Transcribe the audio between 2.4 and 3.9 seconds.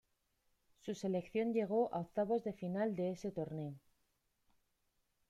de final de ese torneo.